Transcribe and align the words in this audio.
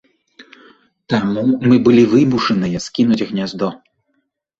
Таму 1.13 1.43
мы 1.67 1.75
былі 1.87 2.03
вымушаныя 2.13 2.77
скінуць 2.87 3.25
гняздо. 3.33 3.69